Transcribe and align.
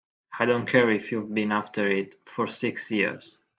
I 0.39 0.47
don't 0.47 0.65
care 0.67 0.89
if 0.89 1.11
you've 1.11 1.31
been 1.31 1.51
after 1.51 1.85
it 1.85 2.15
for 2.25 2.47
six 2.47 2.89
years! 2.89 3.37